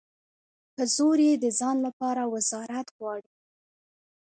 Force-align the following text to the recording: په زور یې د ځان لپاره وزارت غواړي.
په 0.75 0.83
زور 0.95 1.17
یې 1.27 1.33
د 1.43 1.45
ځان 1.59 1.77
لپاره 1.87 2.21
وزارت 2.33 2.87
غواړي. 2.97 3.31